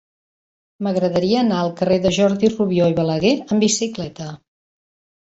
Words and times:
M'agradaria 0.87 1.43
anar 1.43 1.59
al 1.65 1.71
carrer 1.83 2.01
de 2.07 2.13
Jordi 2.17 2.51
Rubió 2.57 2.91
i 2.95 2.99
Balaguer 3.03 3.37
amb 3.45 3.71
bicicleta. 3.71 4.35